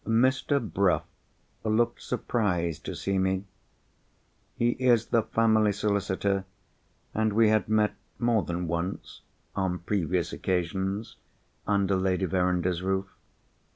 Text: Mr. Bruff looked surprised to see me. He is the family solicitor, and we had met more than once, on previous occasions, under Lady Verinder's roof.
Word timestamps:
Mr. 0.03 0.59
Bruff 0.59 1.03
looked 1.63 2.01
surprised 2.01 2.83
to 2.85 2.95
see 2.95 3.19
me. 3.19 3.43
He 4.55 4.69
is 4.69 5.05
the 5.09 5.21
family 5.21 5.71
solicitor, 5.71 6.45
and 7.13 7.31
we 7.33 7.49
had 7.49 7.69
met 7.69 7.93
more 8.17 8.41
than 8.41 8.67
once, 8.67 9.21
on 9.55 9.77
previous 9.77 10.33
occasions, 10.33 11.17
under 11.67 11.95
Lady 11.95 12.25
Verinder's 12.25 12.81
roof. 12.81 13.09